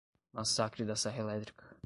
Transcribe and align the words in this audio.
Massacre 0.33 0.83
da 0.83 0.95
serra 0.95 1.19
elétrica 1.19 1.63